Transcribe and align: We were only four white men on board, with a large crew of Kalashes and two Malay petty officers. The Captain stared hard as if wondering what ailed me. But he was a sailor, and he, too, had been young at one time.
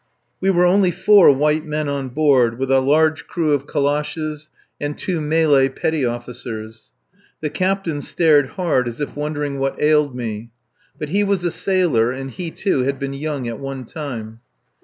We 0.39 0.49
were 0.49 0.65
only 0.65 0.89
four 0.89 1.31
white 1.31 1.63
men 1.63 1.87
on 1.87 2.09
board, 2.09 2.57
with 2.57 2.71
a 2.71 2.79
large 2.79 3.27
crew 3.27 3.53
of 3.53 3.67
Kalashes 3.67 4.49
and 4.79 4.97
two 4.97 5.21
Malay 5.21 5.69
petty 5.69 6.03
officers. 6.03 6.89
The 7.41 7.51
Captain 7.51 8.01
stared 8.01 8.47
hard 8.57 8.87
as 8.87 8.99
if 8.99 9.15
wondering 9.15 9.59
what 9.59 9.79
ailed 9.79 10.15
me. 10.15 10.49
But 10.97 11.09
he 11.09 11.23
was 11.23 11.43
a 11.43 11.51
sailor, 11.51 12.11
and 12.11 12.31
he, 12.31 12.49
too, 12.49 12.81
had 12.81 12.97
been 12.97 13.13
young 13.13 13.47
at 13.47 13.59
one 13.59 13.85
time. 13.85 14.39